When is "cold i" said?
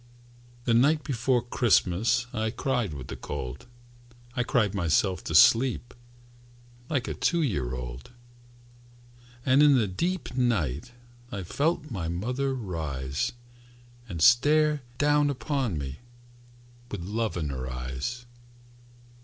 3.15-4.41